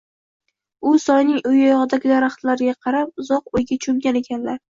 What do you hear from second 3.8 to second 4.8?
cho’mgan ekanlar